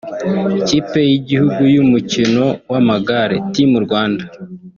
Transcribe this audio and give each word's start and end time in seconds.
Ikipe 0.59 0.99
y’igihugu 1.09 1.61
y’umukino 1.73 2.43
w’amagare 2.71 3.35
(Team 3.53 3.71
Rwanda) 3.85 4.23